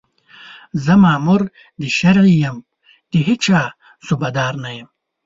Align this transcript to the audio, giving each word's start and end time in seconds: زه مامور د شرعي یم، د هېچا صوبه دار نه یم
زه 0.83 0.93
مامور 1.03 1.41
د 1.81 1.83
شرعي 1.97 2.35
یم، 2.43 2.57
د 3.11 3.13
هېچا 3.27 3.61
صوبه 4.05 4.29
دار 4.37 4.53
نه 4.63 4.71
یم 4.77 4.89